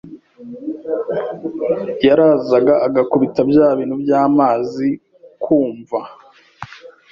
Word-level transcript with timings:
yarazaga 2.07 2.73
agakubita 2.87 3.41
bya 3.49 3.67
bintu 3.77 3.95
by’amazi 4.03 4.87
ku 5.43 5.57
mva 5.75 6.01